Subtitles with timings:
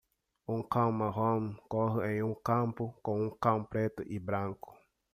[0.47, 4.75] Um cão marrom corre em um campo com um cão preto e branco.